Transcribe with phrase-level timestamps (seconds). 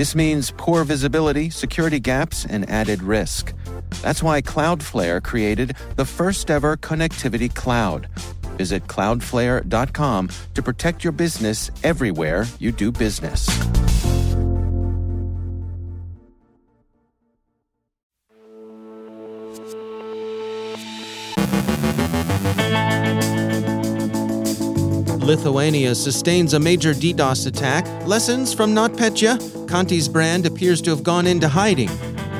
[0.00, 3.52] This means poor visibility, security gaps, and added risk.
[4.00, 8.08] That's why Cloudflare created the first ever connectivity cloud.
[8.56, 13.46] Visit cloudflare.com to protect your business everywhere you do business.
[25.22, 27.84] Lithuania sustains a major DDoS attack.
[28.06, 29.59] Lessons from NotPetya?
[29.70, 31.88] Conti's brand appears to have gone into hiding.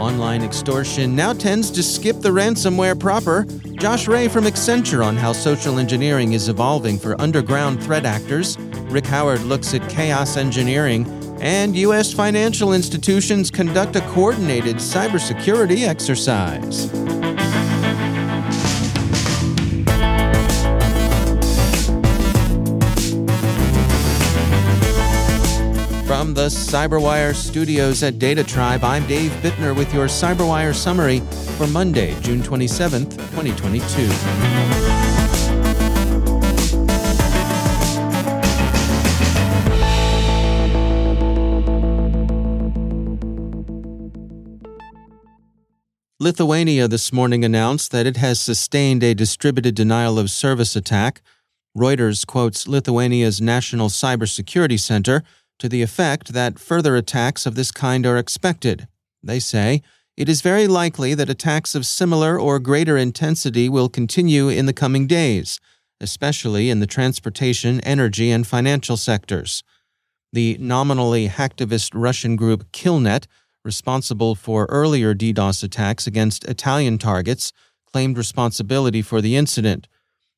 [0.00, 3.44] Online extortion now tends to skip the ransomware proper.
[3.78, 8.59] Josh Ray from Accenture on how social engineering is evolving for underground threat actors.
[8.90, 11.06] Rick Howard looks at chaos engineering.
[11.40, 12.12] And U.S.
[12.12, 16.90] financial institutions conduct a coordinated cybersecurity exercise.
[26.10, 31.20] From the Cyberwire studios at Data Tribe, I'm Dave Bittner with your Cyberwire summary
[31.56, 34.08] for Monday, June 27th, 2022.
[46.18, 51.22] Lithuania this morning announced that it has sustained a distributed denial of service attack.
[51.78, 55.22] Reuters quotes Lithuania's National Cybersecurity Center
[55.60, 58.88] to the effect that further attacks of this kind are expected.
[59.22, 59.82] They say,
[60.16, 64.72] it is very likely that attacks of similar or greater intensity will continue in the
[64.72, 65.60] coming days,
[66.00, 69.62] especially in the transportation, energy, and financial sectors.
[70.32, 73.26] The nominally hacktivist Russian group Killnet,
[73.65, 77.53] responsible for earlier DDoS attacks against Italian targets,
[77.91, 79.88] claimed responsibility for the incident.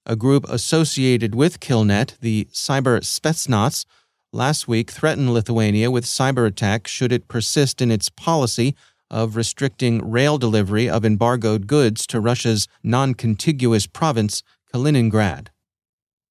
[0.07, 3.85] A group associated with Killnet, the Cyber Spetsnaz,
[4.33, 8.75] last week threatened Lithuania with cyber attack should it persist in its policy
[9.11, 15.49] of restricting rail delivery of embargoed goods to Russia's non contiguous province, Kaliningrad.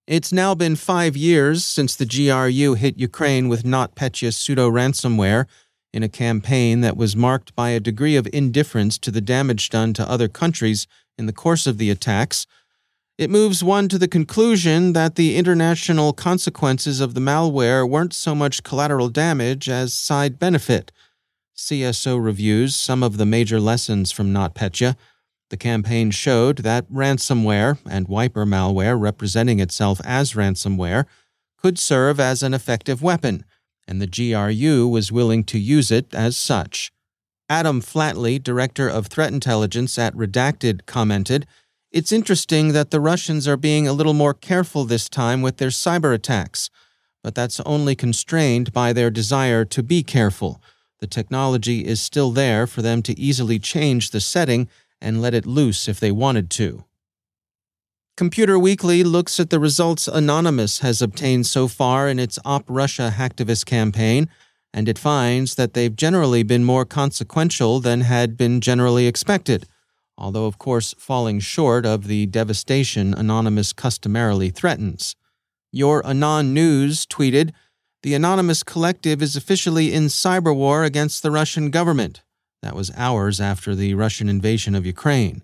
[0.07, 5.45] It's now been five years since the GRU hit Ukraine with NotPetya pseudo ransomware
[5.93, 9.93] in a campaign that was marked by a degree of indifference to the damage done
[9.93, 10.87] to other countries
[11.17, 12.47] in the course of the attacks.
[13.21, 18.33] It moves one to the conclusion that the international consequences of the malware weren't so
[18.33, 20.91] much collateral damage as side benefit.
[21.55, 24.95] CSO reviews some of the major lessons from NotPetya.
[25.51, 31.05] The campaign showed that ransomware and wiper malware representing itself as ransomware
[31.57, 33.45] could serve as an effective weapon,
[33.87, 36.91] and the GRU was willing to use it as such.
[37.47, 41.45] Adam Flatley, director of threat intelligence at Redacted, commented,
[41.91, 45.69] It's interesting that the Russians are being a little more careful this time with their
[45.69, 46.69] cyber attacks,
[47.21, 50.61] but that's only constrained by their desire to be careful.
[51.01, 54.69] The technology is still there for them to easily change the setting
[55.01, 56.85] and let it loose if they wanted to.
[58.15, 63.13] Computer Weekly looks at the results Anonymous has obtained so far in its Op Russia
[63.17, 64.29] hacktivist campaign,
[64.73, 69.67] and it finds that they've generally been more consequential than had been generally expected,
[70.17, 75.15] although, of course, falling short of the devastation Anonymous customarily threatens.
[75.71, 77.51] Your Anon News tweeted,
[78.03, 82.21] The Anonymous Collective is officially in cyber war against the Russian government.
[82.61, 85.43] That was hours after the Russian invasion of Ukraine.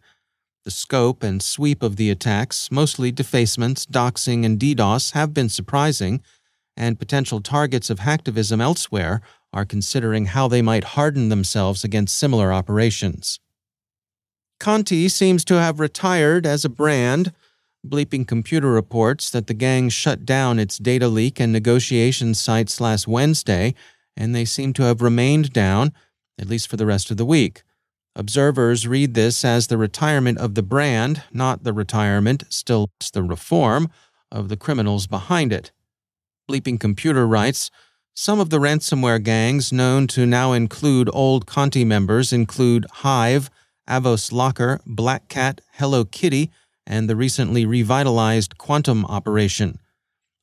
[0.66, 6.22] The scope and sweep of the attacks, mostly defacements, doxing, and DDoS, have been surprising,
[6.76, 9.22] and potential targets of hacktivism elsewhere
[9.54, 13.40] are considering how they might harden themselves against similar operations.
[14.60, 17.34] Conti seems to have retired as a brand.
[17.86, 23.08] Bleeping Computer reports that the gang shut down its data leak and negotiation sites last
[23.08, 23.76] Wednesday,
[24.16, 25.94] and they seem to have remained down,
[26.40, 27.64] at least for the rest of the week.
[28.16, 33.90] Observers read this as the retirement of the brand, not the retirement, still the reform,
[34.32, 35.72] of the criminals behind it.
[36.50, 37.70] Bleeping Computer writes
[38.16, 43.52] Some of the ransomware gangs known to now include old Conti members include Hive,
[43.88, 46.52] Avos Locker, Black Cat, Hello Kitty,
[46.86, 49.80] and the recently revitalized Quantum operation.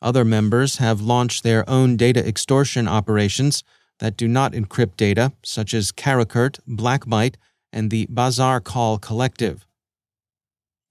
[0.02, 3.64] Other members have launched their own data extortion operations
[4.00, 7.36] that do not encrypt data, such as Karakurt, Blackbyte,
[7.72, 9.66] and the BazarCall Collective.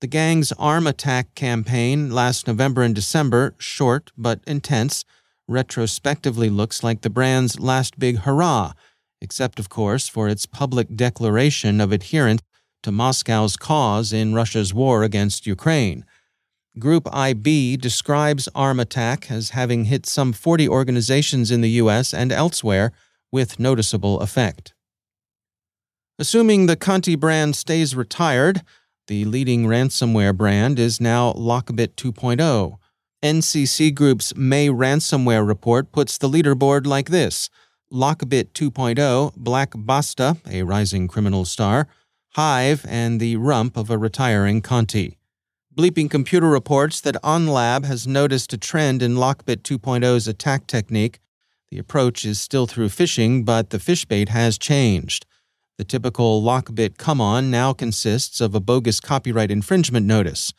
[0.01, 5.05] The gang's ARMattack campaign last November and December, short but intense,
[5.47, 8.73] retrospectively looks like the brand's last big hurrah,
[9.23, 12.41] except, of course, for its public declaration of adherence
[12.83, 16.05] to Moscow's cause in Russia's war against Ukraine.
[16.77, 22.13] Group IB describes ARMattack as having hit some 40 organizations in the U.S.
[22.13, 22.91] and elsewhere
[23.31, 24.73] with noticeable effect.
[26.19, 28.61] Assuming the Conti brand stays retired,
[29.07, 32.77] the leading ransomware brand is now Lockbit 2.0.
[33.23, 37.49] NCC Group's May ransomware report puts the leaderboard like this
[37.93, 41.87] Lockbit 2.0, Black Basta, a rising criminal star,
[42.29, 45.19] Hive, and the rump of a retiring Conti.
[45.75, 51.19] Bleeping Computer reports that AhnLab has noticed a trend in Lockbit 2.0's attack technique.
[51.69, 55.27] The approach is still through phishing, but the fishbait has changed.
[55.77, 60.51] The typical Lockbit come on now consists of a bogus copyright infringement notice.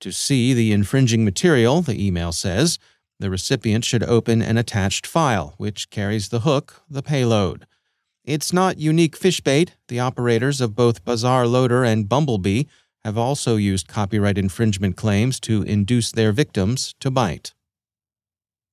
[0.00, 2.78] To see the infringing material, the email says,
[3.20, 7.66] the recipient should open an attached file, which carries the hook, the payload.
[8.24, 9.70] It's not unique fishbait.
[9.88, 12.64] The operators of both BazarLoader and Bumblebee
[13.04, 17.52] have also used copyright infringement claims to induce their victims to bite.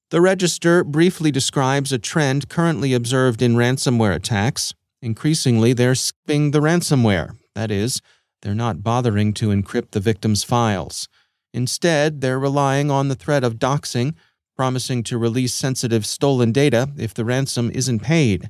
[0.09, 4.73] The Register briefly describes a trend currently observed in ransomware attacks.
[5.01, 7.37] Increasingly, they're skipping the ransomware.
[7.55, 8.01] That is,
[8.41, 11.07] they're not bothering to encrypt the victim's files.
[11.53, 14.15] Instead, they're relying on the threat of doxing,
[14.61, 18.47] promising to release sensitive stolen data if the ransom isn't paid.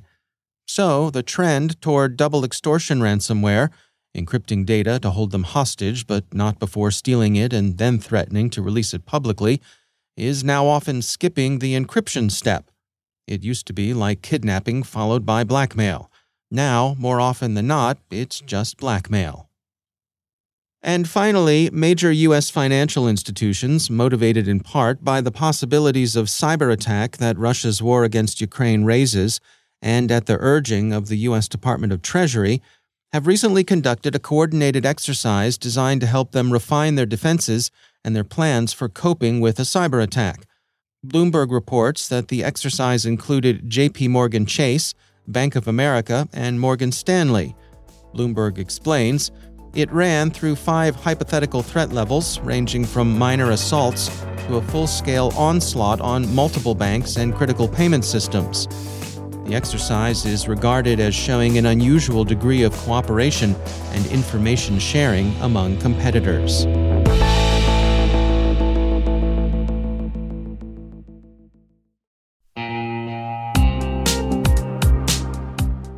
[0.66, 3.70] So, the trend toward double extortion ransomware
[4.14, 8.60] encrypting data to hold them hostage, but not before stealing it and then threatening to
[8.60, 9.62] release it publicly,
[10.14, 12.70] is now often skipping the encryption step.
[13.26, 16.10] It used to be like kidnapping followed by blackmail.
[16.50, 19.48] Now, more often than not, it's just blackmail.
[20.82, 22.50] And finally, major U.S.
[22.50, 28.40] financial institutions, motivated in part by the possibilities of cyber attack that Russia's war against
[28.40, 29.40] Ukraine raises,
[29.80, 31.46] and at the urging of the U.S.
[31.46, 32.60] Department of Treasury,
[33.12, 37.70] have recently conducted a coordinated exercise designed to help them refine their defenses
[38.04, 40.46] and their plans for coping with a cyber attack.
[41.06, 44.94] Bloomberg reports that the exercise included JP Morgan Chase,
[45.28, 47.54] Bank of America, and Morgan Stanley.
[48.14, 49.30] Bloomberg explains
[49.74, 54.08] it ran through five hypothetical threat levels, ranging from minor assaults
[54.46, 58.66] to a full scale onslaught on multiple banks and critical payment systems.
[59.46, 63.54] The exercise is regarded as showing an unusual degree of cooperation
[63.92, 66.66] and information sharing among competitors.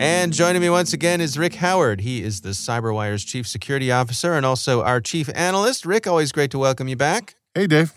[0.00, 2.02] And joining me once again is Rick Howard.
[2.02, 5.84] He is the CyberWire's chief security officer and also our chief analyst.
[5.84, 7.34] Rick, always great to welcome you back.
[7.52, 7.92] Hey, Dave.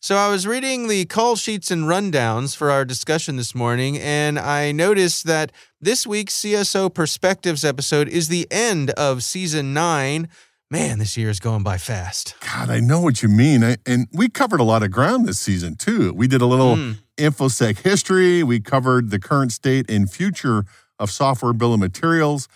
[0.00, 4.38] So I was reading the call sheets and rundowns for our discussion this morning, and
[4.38, 10.28] I noticed that this week's CSO Perspectives episode is the end of season nine.
[10.70, 12.34] Man, this year is going by fast.
[12.40, 13.62] God, I know what you mean.
[13.62, 16.14] I, and we covered a lot of ground this season, too.
[16.14, 16.96] We did a little mm.
[17.18, 20.64] InfoSec history, we covered the current state and future
[21.02, 22.48] of software bill of materials.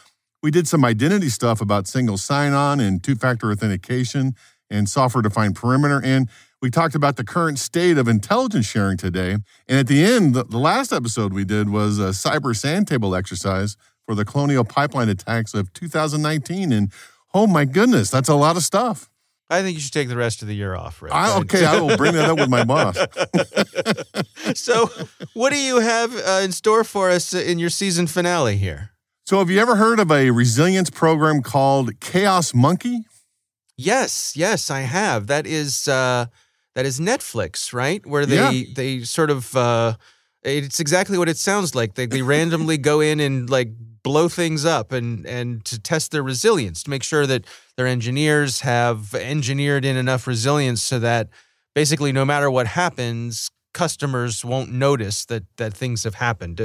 [0.42, 4.36] We did some identity stuff about single sign on and two factor authentication
[4.70, 6.00] and software defined perimeter.
[6.02, 6.28] And
[6.62, 9.32] we talked about the current state of intelligence sharing today.
[9.68, 13.14] And at the end, the, the last episode we did was a cyber sand table
[13.14, 13.76] exercise
[14.06, 16.72] for the colonial pipeline attacks of 2019.
[16.72, 16.92] And
[17.34, 19.10] oh my goodness, that's a lot of stuff.
[19.48, 21.12] I think you should take the rest of the year off, Rick.
[21.12, 22.98] I, okay, I will bring that up with my boss.
[24.60, 24.90] so,
[25.34, 28.90] what do you have uh, in store for us in your season finale here?
[29.24, 33.02] So, have you ever heard of a resilience program called Chaos Monkey?
[33.76, 35.28] Yes, yes, I have.
[35.28, 36.26] That is uh,
[36.74, 38.04] that is Netflix, right?
[38.04, 38.72] Where they yeah.
[38.74, 39.94] they sort of uh,
[40.46, 41.94] it's exactly what it sounds like.
[41.94, 43.70] They they randomly go in and like
[44.02, 47.44] blow things up and and to test their resilience to make sure that
[47.76, 51.28] their engineers have engineered in enough resilience so that
[51.74, 56.58] basically no matter what happens customers won't notice that that things have happened.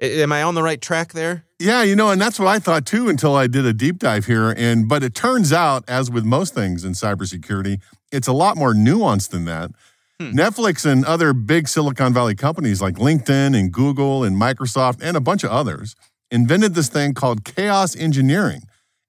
[0.00, 1.44] Am i on the right track there?
[1.58, 4.26] Yeah you know and that's what i thought too until i did a deep dive
[4.26, 8.56] here and but it turns out as with most things in cybersecurity it's a lot
[8.56, 9.70] more nuanced than that
[10.20, 10.38] hmm.
[10.38, 15.20] Netflix and other big Silicon Valley companies like LinkedIn and Google and Microsoft and a
[15.20, 15.96] bunch of others
[16.30, 18.62] invented this thing called chaos engineering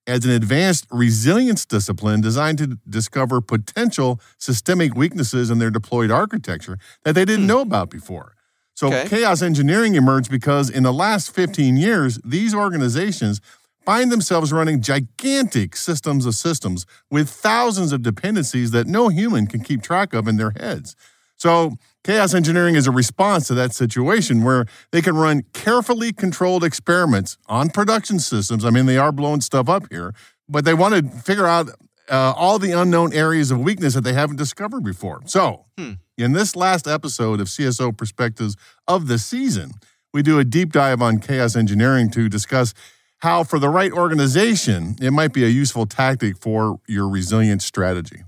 [0.07, 6.77] as an advanced resilience discipline designed to discover potential systemic weaknesses in their deployed architecture
[7.03, 7.47] that they didn't hmm.
[7.47, 8.35] know about before.
[8.73, 9.07] So, okay.
[9.07, 13.41] chaos engineering emerged because in the last 15 years, these organizations
[13.85, 19.61] find themselves running gigantic systems of systems with thousands of dependencies that no human can
[19.61, 20.95] keep track of in their heads.
[21.35, 21.73] So,
[22.03, 27.37] chaos engineering is a response to that situation where they can run carefully controlled experiments
[27.47, 28.63] on production systems.
[28.63, 30.13] I mean, they are blowing stuff up here,
[30.47, 31.69] but they want to figure out
[32.09, 35.21] uh, all the unknown areas of weakness that they haven't discovered before.
[35.25, 35.93] So, hmm.
[36.15, 38.55] in this last episode of CSO Perspectives
[38.87, 39.71] of the season,
[40.13, 42.73] we do a deep dive on chaos engineering to discuss
[43.21, 48.23] how, for the right organization, it might be a useful tactic for your resilience strategy.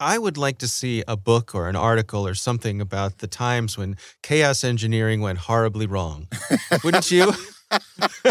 [0.00, 3.78] I would like to see a book or an article or something about the times
[3.78, 6.26] when chaos engineering went horribly wrong.
[6.82, 7.32] Wouldn't you?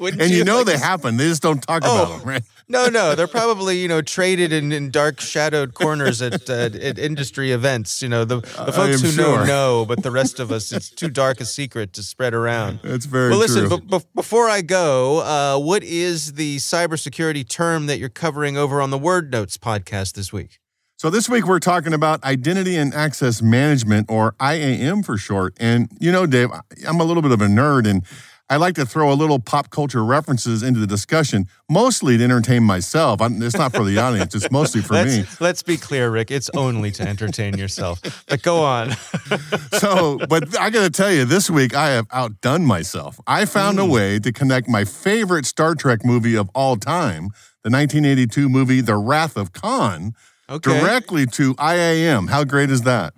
[0.00, 1.16] and you, you know like they happen.
[1.16, 2.42] They just don't talk oh, about them, right?
[2.68, 6.98] No, no, they're probably you know traded in, in dark shadowed corners at, uh, at
[6.98, 8.02] industry events.
[8.02, 9.38] You know the, the folks who sure.
[9.38, 12.80] know know, but the rest of us, it's too dark a secret to spread around.
[12.82, 13.38] That's very well.
[13.38, 14.00] Listen, true.
[14.14, 18.98] Before I go, uh, what is the cybersecurity term that you're covering over on the
[18.98, 20.58] Word Notes podcast this week?
[20.96, 25.56] So, this week we're talking about identity and access management, or IAM for short.
[25.60, 26.48] And, you know, Dave,
[26.88, 28.04] I'm a little bit of a nerd and
[28.50, 32.62] I like to throw a little pop culture references into the discussion, mostly to entertain
[32.62, 33.20] myself.
[33.20, 35.24] I'm, it's not for the audience, it's mostly for let's, me.
[35.38, 36.30] Let's be clear, Rick.
[36.30, 38.24] It's only to entertain yourself.
[38.26, 38.92] But go on.
[39.72, 43.20] so, but I got to tell you, this week I have outdone myself.
[43.26, 43.82] I found mm.
[43.82, 47.30] a way to connect my favorite Star Trek movie of all time,
[47.62, 50.14] the 1982 movie The Wrath of Khan
[50.48, 50.80] okay.
[50.80, 52.28] directly to IAM.
[52.28, 53.12] How great is that?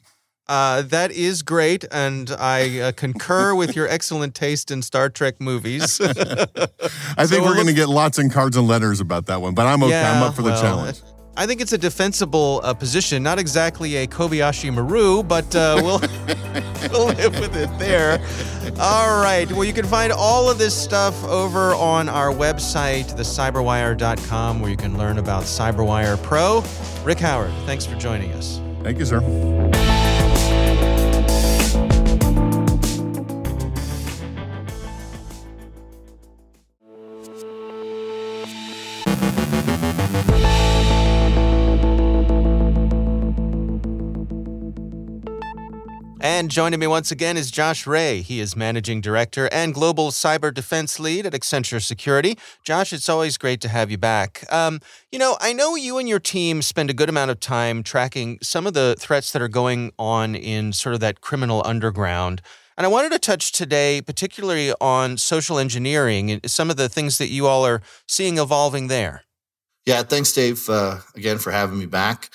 [0.50, 5.40] Uh, that is great, and I uh, concur with your excellent taste in Star Trek
[5.40, 6.00] movies.
[6.04, 9.54] I think so we're going to get lots of cards and letters about that one,
[9.54, 9.92] but I'm okay.
[9.92, 11.02] Yeah, I'm up for the challenge.
[11.36, 16.00] I think it's a defensible uh, position, not exactly a Kobayashi Maru, but uh, we'll,
[16.90, 18.18] we'll live with it there.
[18.80, 19.48] All right.
[19.52, 24.76] Well, you can find all of this stuff over on our website, thecyberwire.com, where you
[24.76, 26.64] can learn about CyberWire Pro.
[27.04, 28.60] Rick Howard, thanks for joining us.
[28.82, 29.69] Thank you, sir.
[46.40, 48.22] And joining me once again is Josh Ray.
[48.22, 52.38] He is Managing Director and Global Cyber Defense Lead at Accenture Security.
[52.64, 54.50] Josh, it's always great to have you back.
[54.50, 54.80] Um,
[55.12, 58.38] you know, I know you and your team spend a good amount of time tracking
[58.40, 62.40] some of the threats that are going on in sort of that criminal underground.
[62.78, 67.18] And I wanted to touch today, particularly on social engineering and some of the things
[67.18, 69.24] that you all are seeing evolving there.
[69.84, 72.30] Yeah, thanks, Dave, uh, again for having me back.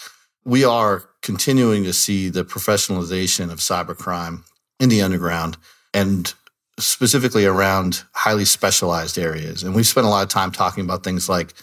[0.46, 4.44] We are continuing to see the professionalization of cybercrime
[4.80, 5.58] in the underground
[5.94, 6.34] and
[6.80, 9.64] specifically around highly specialized areas.
[9.64, 11.54] And we've spent a lot of time talking about things like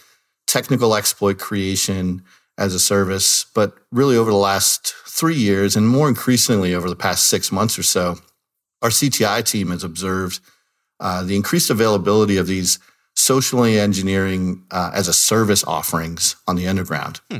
[0.46, 2.22] technical exploit creation
[2.58, 6.96] as a service, but really over the last three years and more increasingly over the
[6.96, 8.16] past six months or so,
[8.80, 10.40] our CTI team has observed
[11.00, 12.78] uh, the increased availability of these
[13.14, 17.20] socially engineering uh, as a service offerings on the underground.
[17.30, 17.38] Hmm.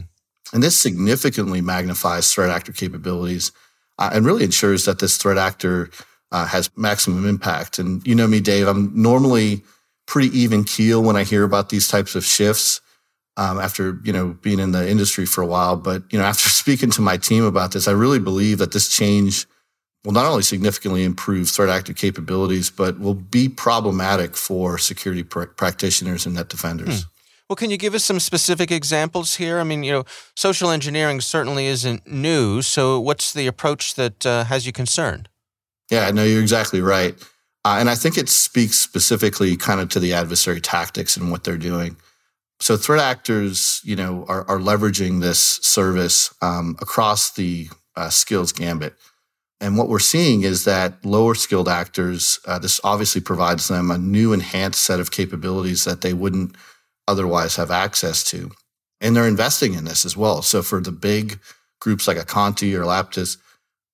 [0.53, 3.53] And this significantly magnifies threat actor capabilities
[3.99, 5.91] uh, and really ensures that this threat actor
[6.31, 7.79] uh, has maximum impact.
[7.79, 9.63] And you know me, Dave, I'm normally
[10.07, 12.81] pretty even keel when I hear about these types of shifts.
[13.39, 16.51] Um, after you know being in the industry for a while, but you know after
[16.51, 19.47] speaking to my team about this, I really believe that this change
[20.05, 25.45] will not only significantly improve threat actor capabilities, but will be problematic for security pr-
[25.45, 27.05] practitioners and net defenders.
[27.05, 27.09] Hmm.
[27.49, 29.59] Well, can you give us some specific examples here?
[29.59, 32.63] I mean, you know, social engineering certainly isn't new.
[32.63, 35.29] So, what's the approach that uh, has you concerned?
[35.91, 37.15] Yeah, no, you're exactly right.
[37.65, 41.45] Uh, and I think it speaks specifically kind of to the adversary tactics and what
[41.45, 41.97] they're doing.
[42.61, 48.53] So, threat actors, you know, are, are leveraging this service um, across the uh, skills
[48.53, 48.95] gambit.
[49.61, 53.99] And what we're seeing is that lower skilled actors, uh, this obviously provides them a
[53.99, 56.57] new enhanced set of capabilities that they wouldn't
[57.13, 58.51] otherwise have access to.
[59.01, 60.43] And they're investing in this as well.
[60.43, 61.39] So for the big
[61.81, 63.37] groups like Icanti or Lapsus,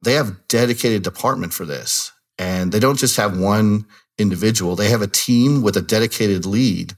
[0.03, 2.13] they have dedicated department for this.
[2.39, 3.87] And they don't just have one
[4.19, 6.95] individual, they have a team with a dedicated lead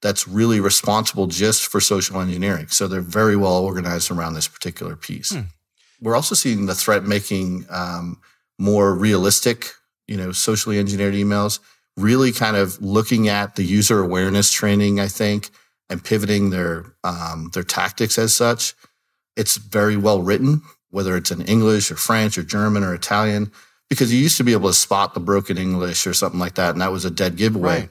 [0.00, 2.68] that's really responsible just for social engineering.
[2.68, 5.34] So they're very well organized around this particular piece.
[5.34, 5.42] Hmm.
[6.00, 8.20] We're also seeing the threat making um,
[8.58, 9.72] more realistic,
[10.06, 11.58] you know, socially engineered emails
[11.98, 15.50] really kind of looking at the user awareness training, I think,
[15.90, 18.74] and pivoting their um, their tactics as such.
[19.36, 23.52] It's very well written, whether it's in English or French or German or Italian,
[23.88, 26.70] because you used to be able to spot the broken English or something like that,
[26.70, 27.80] and that was a dead giveaway.
[27.80, 27.90] Right.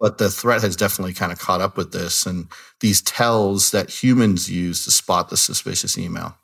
[0.00, 2.46] But the threat has definitely kind of caught up with this and
[2.80, 6.36] these tells that humans use to spot the suspicious email.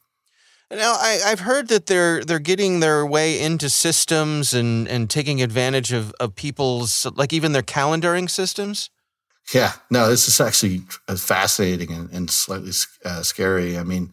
[0.70, 5.42] Now, I, have heard that they're they're getting their way into systems and, and taking
[5.42, 8.90] advantage of, of people's like even their calendaring systems.
[9.52, 10.78] Yeah, no, this is actually
[11.16, 12.72] fascinating and, and slightly
[13.04, 13.78] uh, scary.
[13.78, 14.10] I mean,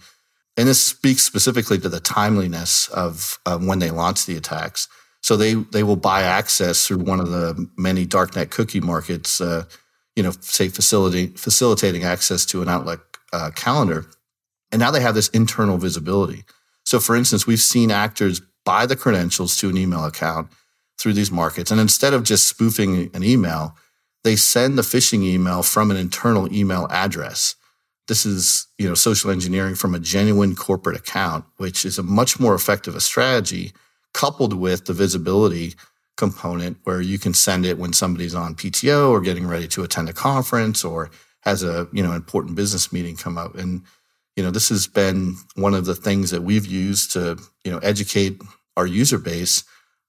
[0.58, 4.90] and this speaks specifically to the timeliness of when they launch the attacks.
[5.22, 9.40] So they they will buy access through one of the many darknet cookie markets.
[9.40, 9.64] Uh,
[10.16, 14.06] you know, say facilitating facilitating access to an Outlook uh, calendar
[14.72, 16.44] and now they have this internal visibility.
[16.86, 20.50] So, for instance, we've seen actors buy the credentials to an email account
[21.00, 21.72] through these markets.
[21.72, 23.76] And instead of just spoofing an email,
[24.24, 27.56] they send the phishing email from an internal email address.
[28.08, 32.40] This is, you know, social engineering from a genuine corporate account, which is a much
[32.40, 33.74] more effective strategy
[34.14, 35.74] coupled with the visibility
[36.18, 40.10] component where you can send it when somebody's on PTO or getting ready to attend
[40.10, 41.10] a conference or
[41.42, 43.56] has a, you know, important business meeting come up.
[43.56, 43.82] And
[44.42, 47.78] you know, this has been one of the things that we've used to, you know,
[47.84, 48.42] educate
[48.76, 49.64] our user base.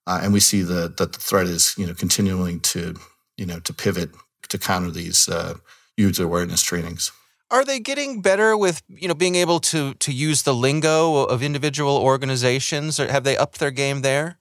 [0.06, 2.94] Uh, and we see the, that the threat is, you know, continuing to,
[3.36, 4.08] you know, to pivot
[4.48, 5.52] to counter these uh,
[5.98, 7.12] user awareness trainings.
[7.50, 11.42] Are they getting better with, you know, being able to to use the lingo of
[11.42, 14.38] individual organizations, or have they upped their game there?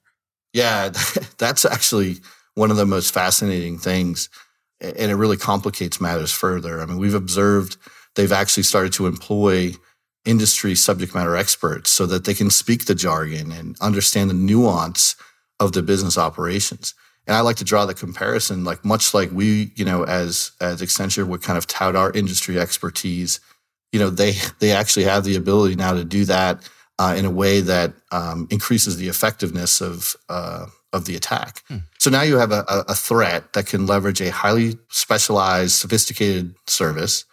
[0.54, 0.88] Yeah,
[1.36, 2.16] that's actually
[2.54, 4.30] one of the most fascinating things,
[4.80, 6.80] and it really complicates matters further.
[6.80, 7.76] I mean, we've observed
[8.14, 9.72] they've actually started to employ
[10.24, 15.16] industry subject matter experts so that they can speak the jargon and understand the nuance
[15.58, 16.94] of the business operations.
[17.26, 20.82] And I like to draw the comparison, like much like we, you know, as as
[20.82, 23.40] Accenture would kind of tout our industry expertise,
[23.92, 27.30] you know, they they actually have the ability now to do that uh, in a
[27.30, 31.62] way that um, increases the effectiveness of uh, of the attack.
[31.68, 31.78] Hmm.
[31.98, 37.24] So now you have a, a threat that can leverage a highly specialized, sophisticated service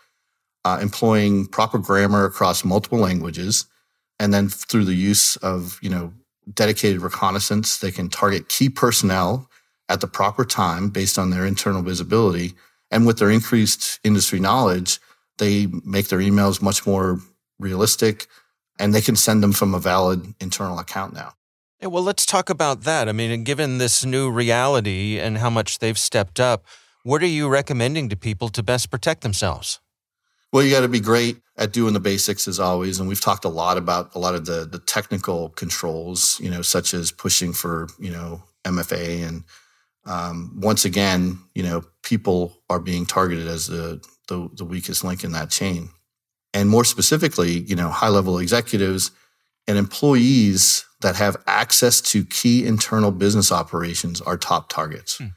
[0.66, 3.66] uh, employing proper grammar across multiple languages,
[4.20, 6.14] and then through the use of you know
[6.54, 9.50] dedicated reconnaissance, they can target key personnel
[9.88, 12.54] at the proper time based on their internal visibility,
[12.92, 15.00] and with their increased industry knowledge,
[15.38, 17.20] they make their emails much more
[17.60, 18.28] realistic,
[18.78, 21.34] and they can send them from a valid internal account now.
[21.82, 23.08] Yeah, well, let's talk about that.
[23.08, 26.66] I mean, given this new reality and how much they've stepped up,
[27.04, 29.80] what are you recommending to people to best protect themselves?
[30.52, 33.46] Well, you got to be great at doing the basics as always, and we've talked
[33.46, 37.54] a lot about a lot of the the technical controls, you know, such as pushing
[37.54, 39.44] for you know MFA, and
[40.06, 45.24] um, once again, you know, people are being targeted as the, the the weakest link
[45.24, 45.90] in that chain,
[46.54, 49.12] and more specifically, you know, high level executives
[49.68, 55.20] and employees that have access to key internal business operations are top targets.
[55.20, 55.28] Hmm.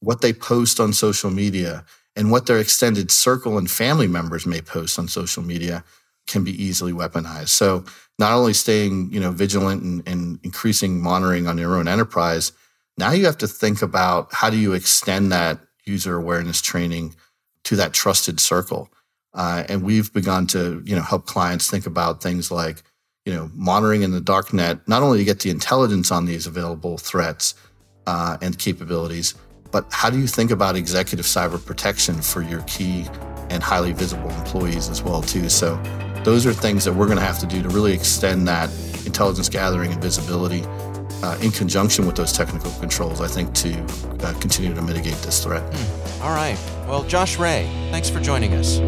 [0.00, 4.60] What they post on social media and what their extended circle and family members may
[4.60, 5.84] post on social media
[6.26, 7.50] can be easily weaponized.
[7.50, 7.84] So
[8.18, 12.52] not only staying, you know, vigilant and, and increasing monitoring on your own enterprise,
[12.96, 17.14] now you have to think about how do you extend that user awareness training
[17.64, 18.88] to that trusted circle.
[19.34, 22.82] Uh, and we've begun to, you know, help clients think about things like,
[23.26, 26.46] you know, monitoring in the dark net, not only to get the intelligence on these
[26.46, 27.54] available threats
[28.06, 29.34] uh, and capabilities,
[29.74, 33.08] but how do you think about executive cyber protection for your key
[33.50, 35.48] and highly visible employees as well too?
[35.48, 35.74] So
[36.22, 38.70] those are things that we're going to have to do to really extend that
[39.04, 40.62] intelligence gathering and visibility
[41.24, 43.74] uh, in conjunction with those technical controls, I think, to
[44.20, 45.62] uh, continue to mitigate this threat.
[45.74, 46.22] Hmm.
[46.22, 46.56] All right.
[46.86, 48.78] Well, Josh Ray, thanks for joining us.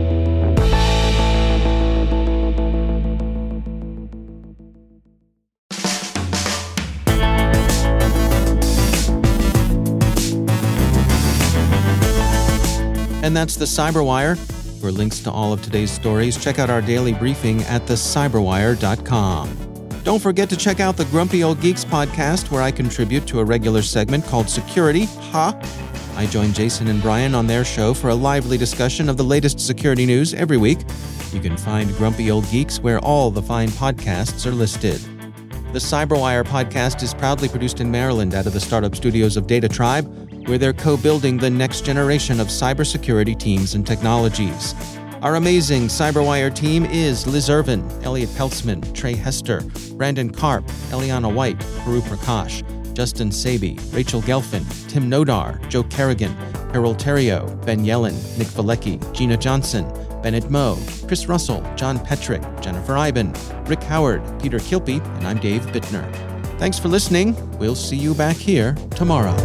[13.26, 14.38] And that's the Cyberwire.
[14.80, 20.00] For links to all of today's stories, check out our daily briefing at thecyberwire.com.
[20.04, 23.44] Don't forget to check out the Grumpy Old Geeks podcast, where I contribute to a
[23.44, 25.06] regular segment called Security.
[25.32, 25.60] Ha!
[26.14, 29.58] I join Jason and Brian on their show for a lively discussion of the latest
[29.58, 30.78] security news every week.
[31.32, 35.00] You can find Grumpy Old Geeks where all the fine podcasts are listed.
[35.72, 39.68] The Cyberwire podcast is proudly produced in Maryland out of the startup studios of Data
[39.68, 44.74] Tribe where they're co building the next generation of cybersecurity teams and technologies.
[45.22, 49.61] Our amazing CyberWire team is Liz Irvin, Elliot Peltzman, Trey Hester,
[49.92, 52.62] Brandon Karp, Eliana White, Puru Prakash,
[52.94, 56.35] Justin Sabi, Rachel Gelfand, Tim Nodar, Joe Carrigan,
[56.72, 59.87] Carole Theriault, Ben Yelin, Nick Veliky, Gina Johnson,
[60.22, 63.32] Bennett Moe, Chris Russell, John Petrick, Jennifer Eiben,
[63.64, 66.04] Rick Howard, Peter Kilpe, and I'm Dave Bittner.
[66.59, 67.37] Thanks for listening.
[67.59, 69.37] We'll see you back here tomorrow.